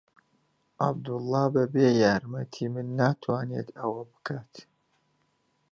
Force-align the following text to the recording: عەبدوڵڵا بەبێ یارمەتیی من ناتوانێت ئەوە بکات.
عەبدوڵڵا 0.83 1.43
بەبێ 1.55 1.87
یارمەتیی 2.03 2.67
من 2.73 2.87
ناتوانێت 2.99 3.67
ئەوە 3.79 4.01
بکات. 4.11 4.53